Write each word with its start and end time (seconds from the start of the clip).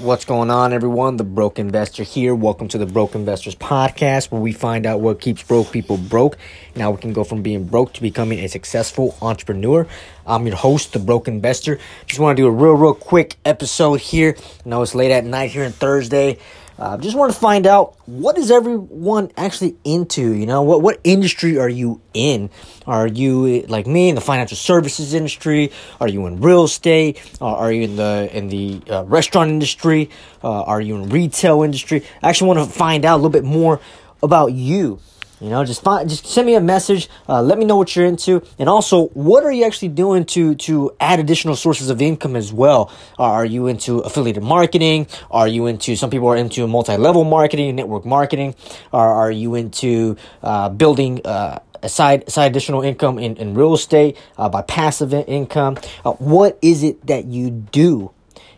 What's 0.00 0.24
going 0.24 0.48
on, 0.48 0.72
everyone? 0.72 1.16
The 1.16 1.24
Broke 1.24 1.58
Investor 1.58 2.04
here. 2.04 2.32
Welcome 2.32 2.68
to 2.68 2.78
the 2.78 2.86
Broke 2.86 3.16
Investors 3.16 3.56
Podcast, 3.56 4.30
where 4.30 4.40
we 4.40 4.52
find 4.52 4.86
out 4.86 5.00
what 5.00 5.20
keeps 5.20 5.42
broke 5.42 5.72
people 5.72 5.96
broke. 5.96 6.38
Now 6.76 6.92
we 6.92 6.98
can 6.98 7.12
go 7.12 7.24
from 7.24 7.42
being 7.42 7.64
broke 7.64 7.94
to 7.94 8.00
becoming 8.00 8.38
a 8.38 8.46
successful 8.46 9.18
entrepreneur. 9.20 9.88
I'm 10.24 10.46
your 10.46 10.54
host, 10.54 10.92
the 10.92 11.00
Broke 11.00 11.26
Investor. 11.26 11.80
Just 12.06 12.20
want 12.20 12.36
to 12.36 12.42
do 12.44 12.46
a 12.46 12.50
real, 12.50 12.74
real 12.74 12.94
quick 12.94 13.38
episode 13.44 13.98
here. 13.98 14.36
I 14.64 14.68
know 14.68 14.82
it's 14.82 14.94
late 14.94 15.10
at 15.10 15.24
night 15.24 15.50
here 15.50 15.64
on 15.64 15.72
Thursday. 15.72 16.38
Uh, 16.78 16.96
just 16.96 17.16
want 17.16 17.32
to 17.32 17.38
find 17.38 17.66
out 17.66 17.96
what 18.06 18.38
is 18.38 18.52
everyone 18.52 19.32
actually 19.36 19.76
into. 19.82 20.32
You 20.32 20.46
know, 20.46 20.62
what 20.62 20.80
what 20.80 21.00
industry 21.02 21.58
are 21.58 21.68
you 21.68 22.00
in? 22.14 22.50
Are 22.86 23.08
you 23.08 23.62
like 23.62 23.86
me 23.86 24.08
in 24.08 24.14
the 24.14 24.20
financial 24.20 24.56
services 24.56 25.12
industry? 25.12 25.72
Are 26.00 26.06
you 26.06 26.26
in 26.26 26.40
real 26.40 26.64
estate? 26.64 27.20
Uh, 27.40 27.46
are 27.46 27.72
you 27.72 27.82
in 27.82 27.96
the 27.96 28.30
in 28.32 28.48
the 28.48 28.80
uh, 28.88 29.02
restaurant 29.04 29.50
industry? 29.50 30.10
Uh, 30.42 30.62
are 30.62 30.80
you 30.80 30.94
in 30.94 31.08
retail 31.08 31.62
industry? 31.62 32.04
I 32.22 32.28
actually 32.28 32.54
want 32.54 32.70
to 32.70 32.78
find 32.78 33.04
out 33.04 33.14
a 33.14 33.20
little 33.20 33.30
bit 33.30 33.44
more 33.44 33.80
about 34.22 34.52
you. 34.52 35.00
You 35.40 35.50
know, 35.50 35.64
just 35.64 35.82
find, 35.82 36.08
just 36.08 36.26
send 36.26 36.46
me 36.46 36.56
a 36.56 36.60
message. 36.60 37.08
Uh, 37.28 37.40
let 37.42 37.58
me 37.58 37.64
know 37.64 37.76
what 37.76 37.94
you're 37.94 38.06
into, 38.06 38.42
and 38.58 38.68
also, 38.68 39.06
what 39.08 39.44
are 39.44 39.52
you 39.52 39.64
actually 39.64 39.88
doing 39.88 40.24
to 40.26 40.56
to 40.56 40.90
add 40.98 41.20
additional 41.20 41.54
sources 41.54 41.90
of 41.90 42.02
income 42.02 42.34
as 42.34 42.52
well? 42.52 42.90
Are 43.18 43.44
you 43.44 43.68
into 43.68 43.98
affiliated 43.98 44.42
marketing? 44.42 45.06
Are 45.30 45.46
you 45.46 45.66
into 45.66 45.94
some 45.94 46.10
people 46.10 46.26
are 46.28 46.36
into 46.36 46.66
multi-level 46.66 47.22
marketing, 47.22 47.76
network 47.76 48.04
marketing? 48.04 48.56
Are 48.92 49.14
are 49.14 49.30
you 49.30 49.54
into 49.54 50.16
uh, 50.42 50.70
building? 50.70 51.24
Uh, 51.24 51.60
side 51.86 52.28
side 52.28 52.50
additional 52.50 52.82
income 52.82 53.20
in, 53.20 53.36
in 53.36 53.54
real 53.54 53.74
estate 53.74 54.16
uh, 54.36 54.48
by 54.48 54.62
passive 54.62 55.14
income. 55.14 55.78
Uh, 56.04 56.10
what 56.14 56.58
is 56.60 56.82
it 56.82 57.06
that 57.06 57.26
you 57.26 57.50
do, 57.50 58.10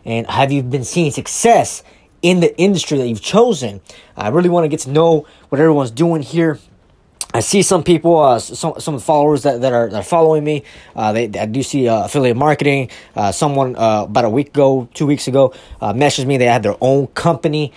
and 0.03 0.25
have 0.25 0.51
you 0.51 0.63
been 0.63 0.83
seeing 0.83 1.11
success 1.11 1.83
in 2.23 2.39
the 2.39 2.57
industry 2.57 2.97
that 2.97 3.07
you've 3.07 3.21
chosen? 3.21 3.81
I 4.17 4.29
really 4.29 4.49
want 4.49 4.63
to 4.63 4.67
get 4.69 4.79
to 4.81 4.89
know 4.89 5.27
what 5.49 5.61
everyone's 5.61 5.91
doing 5.91 6.23
here 6.23 6.57
I 7.33 7.39
see 7.39 7.61
some 7.61 7.83
people, 7.83 8.19
uh, 8.19 8.39
some 8.39 8.79
some 8.79 8.99
followers 8.99 9.43
that, 9.43 9.61
that 9.61 9.71
are 9.71 9.89
that 9.89 9.97
are 9.97 10.03
following 10.03 10.43
me. 10.43 10.63
Uh, 10.95 11.13
they 11.13 11.25
I 11.39 11.45
do 11.45 11.63
see 11.63 11.87
uh, 11.87 12.05
affiliate 12.05 12.35
marketing. 12.35 12.89
Uh, 13.15 13.31
someone 13.31 13.75
uh, 13.77 14.03
about 14.03 14.25
a 14.25 14.29
week 14.29 14.49
ago, 14.49 14.89
two 14.93 15.05
weeks 15.05 15.27
ago, 15.27 15.53
uh, 15.79 15.93
messaged 15.93 16.25
me. 16.25 16.37
They 16.37 16.45
had 16.45 16.63
their 16.63 16.75
own 16.81 17.07
company 17.07 17.71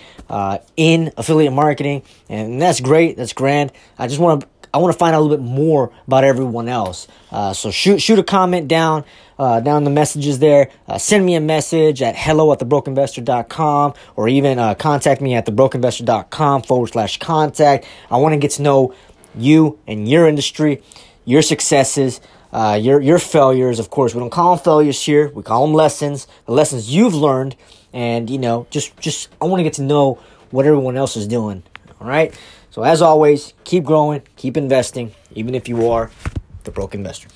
in 0.75 1.11
affiliate 1.15 1.53
marketing, 1.53 2.03
and 2.27 2.61
that's 2.61 2.81
great. 2.81 3.15
That's 3.15 3.33
grand. 3.33 3.71
I 3.97 4.07
just 4.07 4.19
want 4.19 4.41
to 4.41 4.47
I 4.73 4.77
want 4.77 4.91
to 4.91 4.99
find 4.99 5.15
out 5.15 5.19
a 5.19 5.23
little 5.23 5.37
bit 5.37 5.45
more 5.45 5.93
about 6.05 6.25
everyone 6.25 6.67
else. 6.67 7.07
so 7.53 7.71
shoot 7.71 8.01
shoot 8.01 8.19
a 8.19 8.23
comment 8.23 8.67
down. 8.67 9.05
down 9.37 9.85
the 9.85 9.89
messages 9.89 10.39
there. 10.39 10.69
send 10.97 11.25
me 11.25 11.35
a 11.35 11.39
message 11.39 12.01
at 12.01 12.17
hello 12.17 12.51
at 12.51 12.59
thebrokeinvestor.com 12.59 13.93
or 14.17 14.27
even 14.27 14.57
contact 14.75 15.21
me 15.21 15.33
at 15.33 15.45
thebrokeinvestor.com 15.45 16.63
forward 16.63 16.87
slash 16.87 17.19
contact. 17.19 17.85
I 18.11 18.17
want 18.17 18.33
to 18.33 18.37
get 18.37 18.51
to 18.51 18.61
know 18.61 18.93
you 19.37 19.79
and 19.87 20.07
your 20.09 20.27
industry, 20.27 20.81
your 21.25 21.41
successes, 21.41 22.21
uh, 22.51 22.79
your 22.81 23.01
your 23.01 23.19
failures. 23.19 23.79
Of 23.79 23.89
course, 23.89 24.13
we 24.13 24.19
don't 24.19 24.29
call 24.29 24.55
them 24.55 24.63
failures 24.63 25.01
here. 25.01 25.29
We 25.29 25.43
call 25.43 25.65
them 25.65 25.75
lessons. 25.75 26.27
The 26.45 26.53
lessons 26.53 26.93
you've 26.93 27.13
learned, 27.13 27.55
and 27.93 28.29
you 28.29 28.37
know, 28.37 28.67
just 28.69 28.95
just 28.97 29.29
I 29.41 29.45
want 29.45 29.59
to 29.59 29.63
get 29.63 29.73
to 29.73 29.83
know 29.83 30.19
what 30.51 30.65
everyone 30.65 30.95
else 30.97 31.17
is 31.17 31.27
doing. 31.27 31.63
All 31.99 32.07
right. 32.07 32.33
So 32.71 32.83
as 32.83 33.01
always, 33.01 33.53
keep 33.63 33.83
growing, 33.85 34.21
keep 34.35 34.57
investing, 34.57 35.13
even 35.33 35.55
if 35.55 35.69
you 35.69 35.89
are 35.89 36.11
the 36.63 36.71
broke 36.71 36.93
investor. 36.93 37.29